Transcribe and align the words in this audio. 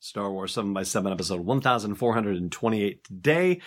Star 0.00 0.30
Wars 0.30 0.54
7 0.54 0.72
by 0.72 0.84
7 0.84 1.10
episode 1.10 1.40
1428 1.40 3.04
today. 3.04 3.60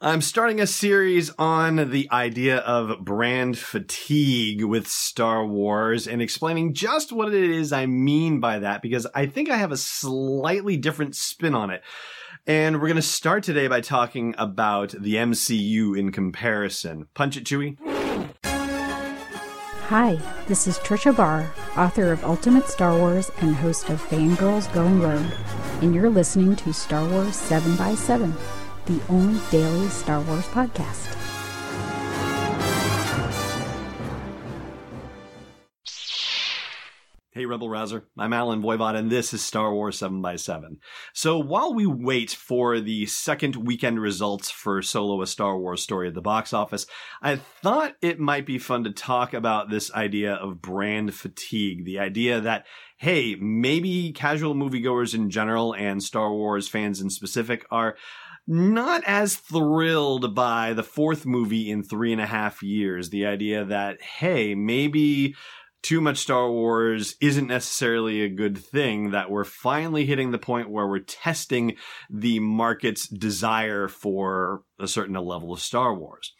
I'm 0.00 0.20
starting 0.20 0.60
a 0.60 0.66
series 0.66 1.30
on 1.38 1.90
the 1.90 2.08
idea 2.10 2.58
of 2.58 3.04
brand 3.04 3.58
fatigue 3.58 4.64
with 4.64 4.88
Star 4.88 5.46
Wars 5.46 6.08
and 6.08 6.20
explaining 6.20 6.74
just 6.74 7.12
what 7.12 7.32
it 7.32 7.44
is 7.44 7.72
I 7.72 7.86
mean 7.86 8.40
by 8.40 8.58
that 8.58 8.82
because 8.82 9.06
I 9.14 9.26
think 9.26 9.50
I 9.50 9.56
have 9.56 9.70
a 9.70 9.76
slightly 9.76 10.76
different 10.76 11.14
spin 11.14 11.54
on 11.54 11.70
it. 11.70 11.82
And 12.44 12.76
we're 12.76 12.88
going 12.88 12.96
to 12.96 13.02
start 13.02 13.44
today 13.44 13.68
by 13.68 13.80
talking 13.80 14.34
about 14.36 14.90
the 14.98 15.14
MCU 15.14 15.96
in 15.96 16.10
comparison. 16.10 17.06
Punch 17.14 17.36
it, 17.36 17.44
Chewie. 17.44 17.76
Hi, 19.88 20.18
this 20.46 20.66
is 20.66 20.78
Tricia 20.80 21.16
Barr, 21.16 21.50
author 21.76 22.12
of 22.12 22.22
Ultimate 22.22 22.68
Star 22.68 22.94
Wars 22.94 23.30
and 23.40 23.56
host 23.56 23.88
of 23.88 24.02
Fangirls 24.02 24.70
Going 24.74 25.00
Rogue, 25.00 25.24
and 25.80 25.94
you're 25.94 26.10
listening 26.10 26.56
to 26.56 26.72
Star 26.72 27.06
Wars 27.08 27.36
7 27.36 27.76
by 27.76 27.94
7 27.94 28.34
the 28.88 29.00
only 29.10 29.38
daily 29.50 29.88
Star 29.88 30.20
Wars 30.22 30.46
podcast. 30.46 31.27
Rebel 37.48 37.70
Rouser. 37.70 38.04
I'm 38.18 38.34
Allen 38.34 38.62
Voivod, 38.62 38.94
and 38.94 39.10
this 39.10 39.32
is 39.32 39.42
Star 39.42 39.72
Wars 39.72 39.98
7 39.98 40.20
by 40.20 40.36
7 40.36 40.78
So 41.14 41.38
while 41.38 41.72
we 41.72 41.86
wait 41.86 42.30
for 42.30 42.78
the 42.78 43.06
second 43.06 43.56
weekend 43.56 44.00
results 44.00 44.50
for 44.50 44.82
Solo, 44.82 45.22
a 45.22 45.26
Star 45.26 45.58
Wars 45.58 45.82
story 45.82 46.08
at 46.08 46.14
the 46.14 46.20
box 46.20 46.52
office, 46.52 46.86
I 47.22 47.36
thought 47.36 47.96
it 48.02 48.20
might 48.20 48.44
be 48.44 48.58
fun 48.58 48.84
to 48.84 48.90
talk 48.90 49.32
about 49.32 49.70
this 49.70 49.90
idea 49.94 50.34
of 50.34 50.60
brand 50.60 51.14
fatigue. 51.14 51.86
The 51.86 51.98
idea 51.98 52.40
that, 52.42 52.66
hey, 52.98 53.34
maybe 53.36 54.12
casual 54.12 54.54
moviegoers 54.54 55.14
in 55.14 55.30
general 55.30 55.74
and 55.74 56.02
Star 56.02 56.30
Wars 56.30 56.68
fans 56.68 57.00
in 57.00 57.08
specific 57.08 57.64
are 57.70 57.96
not 58.46 59.02
as 59.04 59.36
thrilled 59.36 60.34
by 60.34 60.74
the 60.74 60.82
fourth 60.82 61.24
movie 61.24 61.70
in 61.70 61.82
three 61.82 62.12
and 62.12 62.20
a 62.20 62.26
half 62.26 62.62
years. 62.62 63.10
The 63.10 63.26
idea 63.26 63.64
that, 63.64 64.02
hey, 64.02 64.54
maybe 64.54 65.34
too 65.82 66.00
much 66.00 66.18
Star 66.18 66.50
Wars 66.50 67.16
isn't 67.20 67.46
necessarily 67.46 68.22
a 68.22 68.28
good 68.28 68.58
thing, 68.58 69.10
that 69.12 69.30
we're 69.30 69.44
finally 69.44 70.06
hitting 70.06 70.30
the 70.30 70.38
point 70.38 70.70
where 70.70 70.86
we're 70.86 70.98
testing 70.98 71.76
the 72.10 72.40
market's 72.40 73.08
desire 73.08 73.88
for 73.88 74.62
a 74.78 74.88
certain 74.88 75.14
level 75.14 75.52
of 75.52 75.60
Star 75.60 75.94
Wars. 75.94 76.32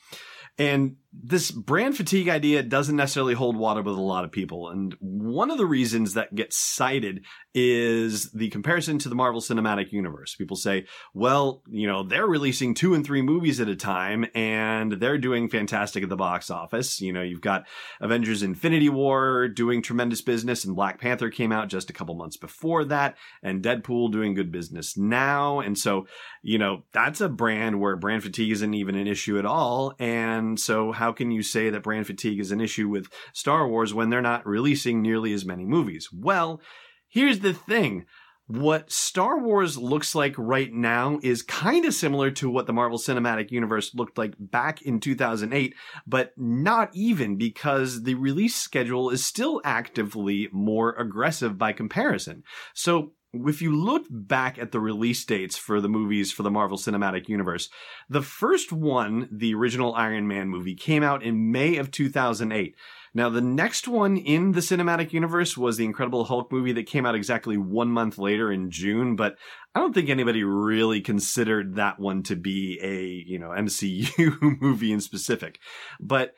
And 0.58 0.96
this 1.12 1.50
brand 1.50 1.96
fatigue 1.96 2.28
idea 2.28 2.62
doesn't 2.62 2.96
necessarily 2.96 3.32
hold 3.32 3.56
water 3.56 3.80
with 3.80 3.96
a 3.96 4.00
lot 4.00 4.24
of 4.24 4.32
people. 4.32 4.68
And 4.68 4.94
one 5.00 5.50
of 5.50 5.56
the 5.56 5.64
reasons 5.64 6.14
that 6.14 6.34
gets 6.34 6.58
cited 6.58 7.24
is 7.54 8.30
the 8.32 8.50
comparison 8.50 8.98
to 8.98 9.08
the 9.08 9.14
Marvel 9.14 9.40
Cinematic 9.40 9.90
Universe. 9.90 10.34
People 10.34 10.56
say, 10.56 10.86
well, 11.14 11.62
you 11.66 11.86
know, 11.86 12.02
they're 12.02 12.26
releasing 12.26 12.74
two 12.74 12.92
and 12.92 13.06
three 13.06 13.22
movies 13.22 13.58
at 13.58 13.68
a 13.68 13.74
time 13.74 14.26
and 14.34 14.92
they're 14.92 15.16
doing 15.16 15.48
fantastic 15.48 16.02
at 16.02 16.10
the 16.10 16.16
box 16.16 16.50
office. 16.50 17.00
You 17.00 17.14
know, 17.14 17.22
you've 17.22 17.40
got 17.40 17.66
Avengers 18.02 18.42
Infinity 18.42 18.90
War 18.90 19.48
doing 19.48 19.80
tremendous 19.80 20.20
business 20.20 20.64
and 20.66 20.76
Black 20.76 21.00
Panther 21.00 21.30
came 21.30 21.52
out 21.52 21.68
just 21.68 21.88
a 21.88 21.94
couple 21.94 22.14
months 22.16 22.36
before 22.36 22.84
that 22.84 23.16
and 23.42 23.62
Deadpool 23.62 24.12
doing 24.12 24.34
good 24.34 24.52
business 24.52 24.96
now. 24.96 25.60
And 25.60 25.78
so, 25.78 26.06
you 26.42 26.58
know, 26.58 26.84
that's 26.92 27.22
a 27.22 27.30
brand 27.30 27.80
where 27.80 27.96
brand 27.96 28.22
fatigue 28.22 28.52
isn't 28.52 28.74
even 28.74 28.94
an 28.94 29.06
issue 29.06 29.38
at 29.38 29.46
all. 29.46 29.94
And 29.98 30.60
so 30.60 30.92
how 30.98 31.12
can 31.12 31.30
you 31.30 31.42
say 31.42 31.70
that 31.70 31.82
brand 31.82 32.06
fatigue 32.06 32.40
is 32.40 32.52
an 32.52 32.60
issue 32.60 32.88
with 32.88 33.08
Star 33.32 33.66
Wars 33.66 33.94
when 33.94 34.10
they're 34.10 34.20
not 34.20 34.46
releasing 34.46 35.00
nearly 35.00 35.32
as 35.32 35.44
many 35.44 35.64
movies? 35.64 36.08
Well, 36.12 36.60
here's 37.08 37.40
the 37.40 37.54
thing. 37.54 38.04
What 38.48 38.90
Star 38.90 39.38
Wars 39.38 39.76
looks 39.76 40.14
like 40.14 40.34
right 40.38 40.72
now 40.72 41.18
is 41.22 41.42
kind 41.42 41.84
of 41.84 41.92
similar 41.92 42.30
to 42.30 42.48
what 42.48 42.66
the 42.66 42.72
Marvel 42.72 42.98
Cinematic 42.98 43.50
Universe 43.50 43.94
looked 43.94 44.16
like 44.16 44.32
back 44.38 44.80
in 44.80 45.00
2008, 45.00 45.74
but 46.06 46.32
not 46.38 46.88
even 46.94 47.36
because 47.36 48.04
the 48.04 48.14
release 48.14 48.54
schedule 48.54 49.10
is 49.10 49.22
still 49.22 49.60
actively 49.64 50.48
more 50.50 50.94
aggressive 50.94 51.58
by 51.58 51.74
comparison. 51.74 52.42
So 52.72 53.12
if 53.32 53.60
you 53.60 53.74
look 53.74 54.06
back 54.10 54.58
at 54.58 54.72
the 54.72 54.80
release 54.80 55.24
dates 55.24 55.56
for 55.56 55.80
the 55.80 55.88
movies 55.88 56.32
for 56.32 56.42
the 56.42 56.50
Marvel 56.50 56.78
Cinematic 56.78 57.28
Universe, 57.28 57.68
the 58.08 58.22
first 58.22 58.72
one, 58.72 59.28
the 59.30 59.54
original 59.54 59.94
Iron 59.94 60.26
Man 60.26 60.48
movie, 60.48 60.74
came 60.74 61.02
out 61.02 61.22
in 61.22 61.52
May 61.52 61.76
of 61.76 61.90
2008. 61.90 62.74
Now, 63.14 63.28
the 63.28 63.40
next 63.40 63.88
one 63.88 64.16
in 64.16 64.52
the 64.52 64.60
cinematic 64.60 65.12
universe 65.12 65.56
was 65.56 65.76
the 65.76 65.84
Incredible 65.84 66.24
Hulk 66.24 66.52
movie 66.52 66.72
that 66.72 66.86
came 66.86 67.04
out 67.04 67.14
exactly 67.14 67.56
one 67.56 67.88
month 67.88 68.16
later 68.16 68.50
in 68.50 68.70
June, 68.70 69.16
but 69.16 69.36
I 69.74 69.80
don't 69.80 69.92
think 69.92 70.08
anybody 70.08 70.44
really 70.44 71.00
considered 71.00 71.76
that 71.76 71.98
one 71.98 72.22
to 72.24 72.36
be 72.36 72.78
a, 72.82 73.30
you 73.30 73.38
know, 73.38 73.48
MCU 73.56 74.60
movie 74.60 74.92
in 74.92 75.00
specific. 75.00 75.58
But 76.00 76.34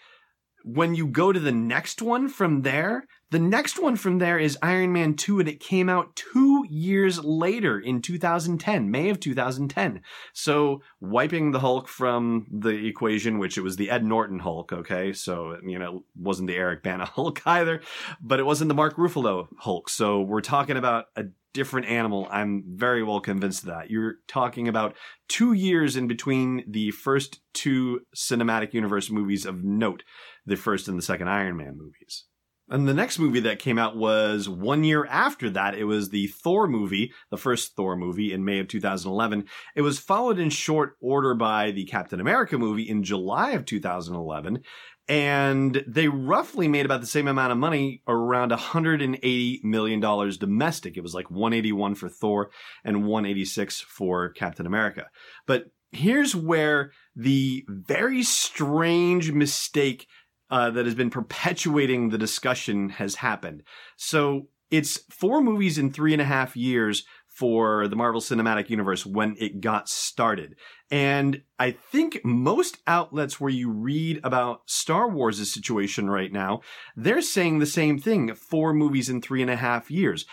when 0.65 0.95
you 0.95 1.07
go 1.07 1.33
to 1.33 1.41
the 1.41 1.53
next 1.53 2.03
one 2.03 2.29
from 2.29 2.63
there, 2.63 3.05
the 3.31 3.39
next 3.39 3.79
one 3.81 3.95
from 3.95 4.19
there 4.19 4.39
is 4.39 4.59
Iron 4.61 4.93
Man 4.93 5.15
2, 5.15 5.39
and 5.39 5.49
it 5.49 5.61
came 5.61 5.89
out 5.89 6.17
two 6.17 6.67
years 6.69 7.23
later 7.23 7.79
in 7.79 8.03
2010, 8.03 8.91
May 8.91 9.09
of 9.09 9.21
2010. 9.21 10.03
So, 10.33 10.83
wiping 11.01 11.53
the 11.53 11.61
Hulk 11.61 11.87
from 11.87 12.47
the 12.51 12.87
equation, 12.87 13.39
which 13.39 13.57
it 13.57 13.63
was 13.63 13.77
the 13.77 13.91
Ed 13.91 14.05
Norton 14.05 14.41
Hulk, 14.41 14.73
okay? 14.73 15.13
So, 15.13 15.57
you 15.65 15.79
know, 15.79 16.05
wasn't 16.17 16.49
the 16.49 16.57
Eric 16.57 16.83
Bana 16.83 17.05
Hulk 17.15 17.41
either, 17.47 17.83
but 18.21 18.41
it 18.41 18.47
wasn't 18.47 18.69
the 18.69 18.75
Mark 18.75 18.97
Ruffalo 18.97 19.47
Hulk. 19.59 19.89
So, 19.89 20.21
we're 20.23 20.41
talking 20.41 20.77
about 20.77 21.07
a 21.15 21.25
different 21.53 21.87
animal. 21.87 22.27
I'm 22.31 22.65
very 22.67 23.03
well 23.03 23.21
convinced 23.21 23.63
of 23.63 23.69
that. 23.69 23.91
You're 23.91 24.17
talking 24.27 24.67
about 24.67 24.97
two 25.29 25.53
years 25.53 25.97
in 25.97 26.09
between 26.09 26.65
the 26.69 26.91
first 26.91 27.41
two 27.55 28.01
cinematic 28.15 28.73
universe 28.73 29.09
movies 29.11 29.47
of 29.47 29.63
note, 29.63 30.03
the 30.47 30.57
first 30.57 30.89
and 30.89 30.99
the 30.99 31.03
second 31.03 31.29
Iron 31.29 31.57
Man 31.57 31.77
movies. 31.77 32.25
And 32.71 32.87
the 32.87 32.95
next 32.95 33.19
movie 33.19 33.41
that 33.41 33.59
came 33.59 33.79
out 33.79 33.97
was 33.97 34.49
one 34.49 34.85
year 34.85 35.05
after 35.07 35.51
that. 35.51 35.75
It 35.75 35.85
was 35.85 36.11
the 36.11 36.29
Thor 36.29 36.69
movie, 36.69 37.13
the 37.31 37.37
first 37.37 37.75
Thor 37.75 37.97
movie 37.97 38.33
in 38.33 38.45
May 38.45 38.61
of 38.61 38.69
2011. 38.69 39.47
It 39.75 39.83
was 39.83 39.99
followed 39.99 40.39
in 40.39 40.51
short 40.51 40.97
order 41.01 41.35
by 41.35 41.73
the 41.73 41.85
Captain 41.85 42.21
America 42.21 42.57
movie 42.57 42.89
in 42.89 43.03
July 43.03 43.51
of 43.51 43.65
2011. 43.65 44.63
And 45.09 45.85
they 45.89 46.07
roughly 46.07 46.69
made 46.69 46.87
about 46.87 47.01
the 47.01 47.07
same 47.09 47.27
amount 47.27 47.51
of 47.51 47.59
money, 47.59 48.03
around 48.07 48.53
$180 48.53 49.65
million 49.65 50.01
domestic. 50.39 50.97
It 50.97 51.03
was 51.03 51.15
like 51.15 51.29
181 51.29 51.97
for 51.97 52.09
Thor 52.09 52.51
and 52.85 53.05
186 53.05 53.81
for 53.81 54.29
Captain 54.29 54.67
America. 54.67 55.07
But 55.47 55.65
here's 55.91 56.37
where 56.37 56.93
the 57.17 57.65
very 57.69 58.23
strange 58.23 59.33
mistake 59.33 60.07
uh, 60.51 60.71
that 60.71 60.85
has 60.85 60.95
been 60.95 61.11
perpetuating 61.11 62.09
the 62.09 62.19
discussion 62.19 62.91
has 62.91 63.17
happened. 63.17 63.63
So 63.97 64.49
it's 64.71 65.01
four 65.11 65.41
movies 65.41 65.79
in 65.79 65.93
three 65.93 66.13
and 66.13 66.23
a 66.23 66.27
half 66.27 66.57
years 66.57 67.05
for 67.27 67.89
the 67.89 67.97
Marvel 67.97 68.21
Cinematic 68.21 68.69
Universe 68.69 69.07
when 69.07 69.35
it 69.39 69.61
got 69.61 69.89
started. 69.89 70.57
And 70.91 71.43
I 71.59 71.71
think 71.71 72.21
most 72.25 72.79
outlets 72.87 73.41
where 73.41 73.51
you 73.51 73.71
read 73.71 74.21
about 74.23 74.63
Star 74.67 75.09
Wars' 75.09 75.51
situation 75.53 76.11
right 76.11 76.33
now, 76.33 76.61
they're 76.97 77.23
saying 77.23 77.59
the 77.59 77.67
same 77.67 77.99
thing. 77.99 78.35
Four 78.35 78.75
movies 78.75 79.09
in 79.09 79.23
three 79.23 79.41
and 79.41 79.51
a 79.51 79.57
half 79.57 79.91
years. 79.91 80.27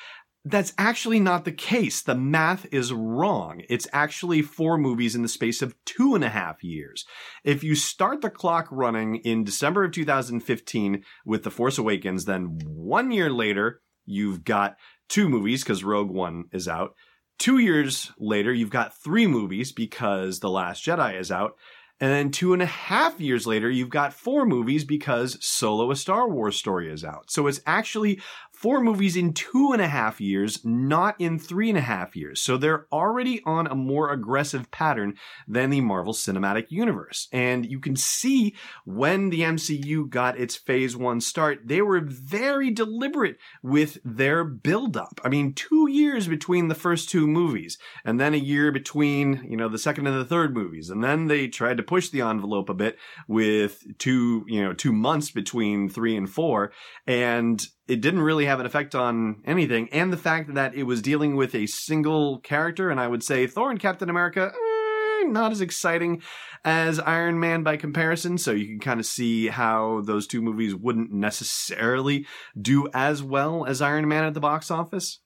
That's 0.49 0.73
actually 0.77 1.19
not 1.19 1.43
the 1.43 1.51
case. 1.51 2.01
The 2.01 2.15
math 2.15 2.65
is 2.71 2.93
wrong. 2.93 3.63
It's 3.69 3.87
actually 3.91 4.41
four 4.41 4.77
movies 4.77 5.13
in 5.13 5.21
the 5.21 5.27
space 5.27 5.61
of 5.61 5.75
two 5.83 6.15
and 6.15 6.23
a 6.23 6.29
half 6.29 6.63
years. 6.63 7.05
If 7.43 7.65
you 7.65 7.75
start 7.75 8.21
the 8.21 8.29
clock 8.29 8.67
running 8.71 9.17
in 9.17 9.43
December 9.43 9.83
of 9.83 9.91
2015 9.91 11.03
with 11.25 11.43
The 11.43 11.51
Force 11.51 11.77
Awakens, 11.77 12.23
then 12.23 12.59
one 12.65 13.11
year 13.11 13.29
later, 13.29 13.81
you've 14.05 14.45
got 14.45 14.77
two 15.09 15.27
movies 15.27 15.63
because 15.63 15.83
Rogue 15.83 16.11
One 16.11 16.45
is 16.53 16.67
out. 16.69 16.95
Two 17.37 17.57
years 17.57 18.13
later, 18.17 18.53
you've 18.53 18.69
got 18.69 18.97
three 18.97 19.27
movies 19.27 19.73
because 19.73 20.39
The 20.39 20.49
Last 20.49 20.85
Jedi 20.85 21.19
is 21.19 21.29
out. 21.29 21.57
And 21.99 22.11
then 22.11 22.31
two 22.31 22.53
and 22.53 22.61
a 22.61 22.67
half 22.67 23.19
years 23.19 23.47
later, 23.47 23.69
you've 23.69 23.89
got 23.89 24.13
four 24.13 24.45
movies 24.45 24.83
because 24.83 25.37
Solo, 25.43 25.89
a 25.89 25.95
Star 25.95 26.29
Wars 26.29 26.55
story 26.55 26.91
is 26.91 27.03
out. 27.03 27.31
So 27.31 27.47
it's 27.47 27.61
actually 27.65 28.21
four 28.59 28.81
movies 28.81 29.15
in 29.15 29.33
two 29.33 29.69
and 29.71 29.81
a 29.81 29.87
half 29.87 30.19
years, 30.19 30.65
not 30.65 31.15
in 31.19 31.37
three 31.37 31.69
and 31.69 31.77
a 31.77 31.81
half 31.81 32.15
years. 32.15 32.41
So 32.41 32.57
they're 32.57 32.87
already 32.91 33.39
on 33.45 33.67
a 33.67 33.75
more 33.75 34.11
aggressive 34.11 34.71
pattern 34.71 35.13
than 35.47 35.69
the 35.69 35.81
Marvel 35.81 36.13
Cinematic 36.13 36.65
Universe. 36.69 37.27
And 37.31 37.69
you 37.69 37.79
can 37.79 37.95
see 37.95 38.55
when 38.83 39.29
the 39.29 39.41
MCU 39.41 40.09
got 40.09 40.39
its 40.39 40.55
phase 40.55 40.97
one 40.97 41.21
start, 41.21 41.59
they 41.65 41.83
were 41.83 42.01
very 42.01 42.71
deliberate 42.71 43.37
with 43.61 43.99
their 44.03 44.43
build-up. 44.43 45.21
I 45.23 45.29
mean, 45.29 45.53
two 45.53 45.87
years 45.91 46.27
between 46.27 46.67
the 46.67 46.73
first 46.75 47.09
two 47.09 47.27
movies, 47.27 47.77
and 48.03 48.19
then 48.19 48.33
a 48.33 48.37
year 48.37 48.71
between, 48.71 49.45
you 49.47 49.55
know, 49.55 49.69
the 49.69 49.77
second 49.77 50.07
and 50.07 50.19
the 50.19 50.25
third 50.25 50.55
movies. 50.55 50.89
And 50.89 51.03
then 51.03 51.27
they 51.27 51.47
tried 51.47 51.77
to 51.77 51.83
push 51.83 52.09
the 52.09 52.21
envelope 52.21 52.69
a 52.69 52.73
bit 52.73 52.97
with 53.27 53.83
two, 53.99 54.45
you 54.47 54.63
know, 54.63 54.73
two 54.73 54.93
months 54.93 55.29
between 55.29 55.89
three 55.89 56.17
and 56.17 56.27
four. 56.27 56.71
And 57.05 57.63
it 57.87 58.01
didn't 58.01 58.21
really 58.21 58.45
have 58.45 58.59
an 58.59 58.65
effect 58.65 58.95
on 58.95 59.41
anything. 59.45 59.89
And 59.91 60.11
the 60.11 60.17
fact 60.17 60.53
that 60.53 60.75
it 60.75 60.83
was 60.83 61.01
dealing 61.01 61.35
with 61.35 61.55
a 61.55 61.67
single 61.67 62.39
character, 62.39 62.89
and 62.89 62.99
I 62.99 63.07
would 63.07 63.23
say 63.23 63.47
Thor 63.47 63.71
and 63.71 63.79
Captain 63.79 64.09
America, 64.09 64.51
eh, 64.53 65.23
not 65.27 65.51
as 65.51 65.61
exciting 65.61 66.21
as 66.65 66.99
Iron 66.99 67.39
Man 67.39 67.63
by 67.63 67.77
comparison. 67.77 68.37
So 68.37 68.51
you 68.51 68.65
can 68.65 68.79
kind 68.79 68.99
of 68.99 69.05
see 69.05 69.47
how 69.47 70.01
those 70.01 70.27
two 70.27 70.41
movies 70.41 70.75
wouldn't 70.75 71.11
necessarily 71.11 72.25
do 72.59 72.87
as 72.93 73.23
well 73.23 73.65
as 73.65 73.81
Iron 73.81 74.07
Man 74.07 74.25
at 74.25 74.33
the 74.33 74.39
box 74.39 74.69
office. 74.69 75.19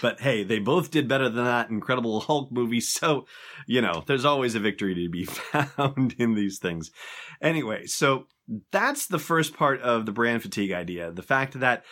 But 0.00 0.20
hey, 0.20 0.42
they 0.42 0.58
both 0.58 0.90
did 0.90 1.08
better 1.08 1.28
than 1.28 1.44
that 1.44 1.70
Incredible 1.70 2.20
Hulk 2.20 2.50
movie, 2.50 2.80
so, 2.80 3.26
you 3.66 3.80
know, 3.80 4.02
there's 4.06 4.24
always 4.24 4.54
a 4.54 4.60
victory 4.60 4.94
to 4.94 5.08
be 5.08 5.24
found 5.76 6.14
in 6.18 6.34
these 6.34 6.58
things. 6.58 6.90
Anyway, 7.40 7.86
so 7.86 8.26
that's 8.70 9.06
the 9.06 9.18
first 9.18 9.54
part 9.54 9.80
of 9.80 10.06
the 10.06 10.12
brand 10.12 10.42
fatigue 10.42 10.72
idea. 10.72 11.12
The 11.12 11.22
fact 11.22 11.58
that 11.60 11.84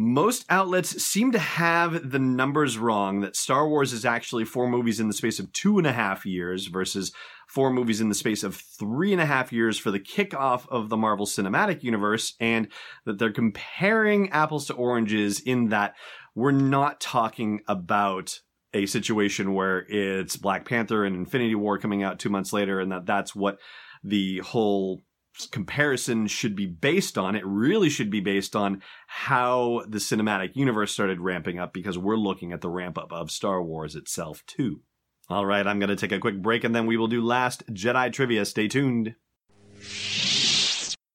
most 0.00 0.44
outlets 0.48 1.02
seem 1.02 1.32
to 1.32 1.40
have 1.40 2.12
the 2.12 2.20
numbers 2.20 2.78
wrong 2.78 3.20
that 3.20 3.34
Star 3.34 3.68
Wars 3.68 3.92
is 3.92 4.04
actually 4.04 4.44
four 4.44 4.68
movies 4.68 5.00
in 5.00 5.08
the 5.08 5.12
space 5.12 5.40
of 5.40 5.52
two 5.52 5.76
and 5.76 5.88
a 5.88 5.92
half 5.92 6.24
years 6.24 6.68
versus 6.68 7.10
four 7.48 7.72
movies 7.72 8.00
in 8.00 8.08
the 8.08 8.14
space 8.14 8.44
of 8.44 8.54
three 8.54 9.12
and 9.12 9.20
a 9.20 9.26
half 9.26 9.52
years 9.52 9.76
for 9.76 9.90
the 9.90 9.98
kickoff 9.98 10.68
of 10.68 10.88
the 10.88 10.96
Marvel 10.96 11.26
Cinematic 11.26 11.82
Universe, 11.82 12.34
and 12.38 12.68
that 13.06 13.18
they're 13.18 13.32
comparing 13.32 14.30
apples 14.30 14.66
to 14.66 14.74
oranges 14.74 15.40
in 15.40 15.70
that 15.70 15.94
we're 16.38 16.52
not 16.52 17.00
talking 17.00 17.60
about 17.66 18.38
a 18.72 18.86
situation 18.86 19.54
where 19.54 19.84
it's 19.88 20.36
Black 20.36 20.64
Panther 20.64 21.04
and 21.04 21.16
Infinity 21.16 21.56
War 21.56 21.78
coming 21.78 22.04
out 22.04 22.20
two 22.20 22.28
months 22.28 22.52
later, 22.52 22.78
and 22.78 22.92
that 22.92 23.06
that's 23.06 23.34
what 23.34 23.58
the 24.04 24.38
whole 24.38 25.02
comparison 25.50 26.28
should 26.28 26.54
be 26.54 26.66
based 26.66 27.18
on. 27.18 27.34
It 27.34 27.44
really 27.44 27.88
should 27.88 28.08
be 28.08 28.20
based 28.20 28.54
on 28.54 28.82
how 29.08 29.82
the 29.88 29.98
cinematic 29.98 30.54
universe 30.54 30.92
started 30.92 31.20
ramping 31.20 31.58
up 31.58 31.72
because 31.72 31.98
we're 31.98 32.16
looking 32.16 32.52
at 32.52 32.60
the 32.60 32.70
ramp 32.70 32.98
up 32.98 33.12
of 33.12 33.32
Star 33.32 33.60
Wars 33.60 33.96
itself 33.96 34.44
too. 34.46 34.82
All 35.28 35.44
right, 35.44 35.66
I'm 35.66 35.80
going 35.80 35.90
to 35.90 35.96
take 35.96 36.12
a 36.12 36.20
quick 36.20 36.40
break 36.40 36.62
and 36.62 36.72
then 36.72 36.86
we 36.86 36.96
will 36.96 37.08
do 37.08 37.20
last 37.20 37.66
Jedi 37.66 38.12
trivia. 38.12 38.44
Stay 38.44 38.68
tuned. 38.68 39.16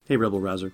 Hey, 0.06 0.18
Rebel 0.18 0.42
Rouser. 0.42 0.74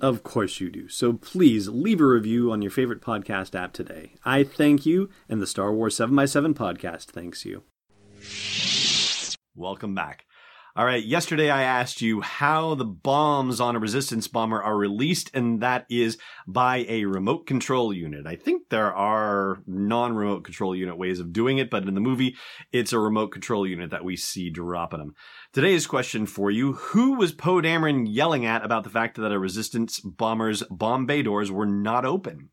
Of 0.00 0.22
course 0.22 0.60
you 0.60 0.70
do. 0.70 0.88
So 0.88 1.12
please 1.12 1.68
leave 1.68 2.00
a 2.00 2.06
review 2.06 2.50
on 2.50 2.62
your 2.62 2.70
favorite 2.70 3.02
podcast 3.02 3.54
app 3.54 3.72
today. 3.72 4.14
I 4.24 4.44
thank 4.44 4.86
you, 4.86 5.10
and 5.28 5.42
the 5.42 5.46
Star 5.46 5.72
Wars 5.72 5.96
7x7 5.96 6.54
podcast 6.54 7.06
thanks 7.06 7.44
you. 7.44 7.64
Welcome 9.54 9.94
back. 9.94 10.24
All 10.80 10.86
right, 10.86 11.04
yesterday 11.04 11.50
I 11.50 11.60
asked 11.60 12.00
you 12.00 12.22
how 12.22 12.74
the 12.74 12.86
bombs 12.86 13.60
on 13.60 13.76
a 13.76 13.78
resistance 13.78 14.26
bomber 14.28 14.62
are 14.62 14.78
released, 14.78 15.30
and 15.34 15.60
that 15.60 15.84
is 15.90 16.16
by 16.46 16.86
a 16.88 17.04
remote 17.04 17.46
control 17.46 17.92
unit. 17.92 18.26
I 18.26 18.36
think 18.36 18.70
there 18.70 18.90
are 18.90 19.62
non 19.66 20.16
remote 20.16 20.42
control 20.42 20.74
unit 20.74 20.96
ways 20.96 21.20
of 21.20 21.34
doing 21.34 21.58
it, 21.58 21.68
but 21.68 21.86
in 21.86 21.94
the 21.94 22.00
movie, 22.00 22.34
it's 22.72 22.94
a 22.94 22.98
remote 22.98 23.26
control 23.26 23.66
unit 23.66 23.90
that 23.90 24.06
we 24.06 24.16
see 24.16 24.48
dropping 24.48 25.00
them. 25.00 25.14
Today's 25.52 25.86
question 25.86 26.24
for 26.24 26.50
you 26.50 26.72
Who 26.72 27.12
was 27.12 27.32
Poe 27.32 27.60
Dameron 27.60 28.06
yelling 28.08 28.46
at 28.46 28.64
about 28.64 28.84
the 28.84 28.88
fact 28.88 29.18
that 29.18 29.32
a 29.32 29.38
resistance 29.38 30.00
bomber's 30.00 30.62
bomb 30.70 31.04
bay 31.04 31.22
doors 31.22 31.52
were 31.52 31.66
not 31.66 32.06
open? 32.06 32.48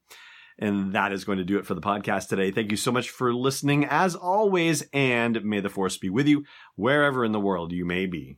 And 0.60 0.94
that 0.94 1.12
is 1.12 1.24
going 1.24 1.38
to 1.38 1.44
do 1.44 1.60
it 1.60 1.66
for 1.66 1.76
the 1.76 1.82
podcast 1.82 2.30
today. 2.30 2.50
Thank 2.52 2.72
you 2.72 2.78
so 2.78 2.92
much 2.92 3.10
for 3.10 3.34
listening, 3.34 3.86
as 3.86 4.16
always, 4.16 4.84
and 4.92 5.44
may 5.44 5.60
the 5.60 5.70
force 5.70 5.98
be 5.98 6.10
with 6.10 6.28
you 6.28 6.46
wherever 6.76 7.24
in 7.24 7.32
the 7.32 7.40
world 7.40 7.72
you 7.72 7.86
may 7.86 8.08
be. 8.08 8.38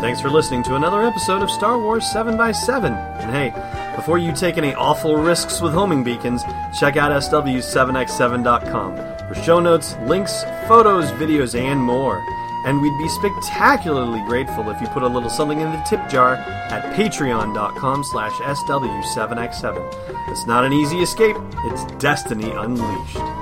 Thanks 0.00 0.20
for 0.20 0.30
listening 0.30 0.62
to 0.64 0.74
another 0.74 1.02
episode 1.02 1.42
of 1.42 1.50
Star 1.50 1.78
Wars 1.78 2.04
7x7. 2.04 2.90
And 3.20 3.30
hey, 3.30 3.52
before 3.94 4.18
you 4.18 4.32
take 4.32 4.58
any 4.58 4.74
awful 4.74 5.16
risks 5.16 5.60
with 5.60 5.72
homing 5.72 6.02
beacons, 6.02 6.42
check 6.78 6.96
out 6.96 7.12
SW7x7.com 7.12 8.96
for 9.28 9.34
show 9.42 9.60
notes, 9.60 9.94
links, 10.06 10.42
photos, 10.66 11.10
videos, 11.12 11.56
and 11.56 11.80
more 11.80 12.20
and 12.64 12.80
we'd 12.80 12.98
be 12.98 13.08
spectacularly 13.08 14.22
grateful 14.26 14.70
if 14.70 14.80
you 14.80 14.86
put 14.88 15.02
a 15.02 15.08
little 15.08 15.30
something 15.30 15.60
in 15.60 15.70
the 15.70 15.82
tip 15.88 16.08
jar 16.08 16.36
at 16.36 16.94
patreon.com 16.94 18.04
slash 18.04 18.32
sw7x7 18.32 20.12
it's 20.28 20.46
not 20.46 20.64
an 20.64 20.72
easy 20.72 21.02
escape. 21.02 21.36
It's 21.64 21.84
destiny 22.02 22.50
unleashed 22.50 23.41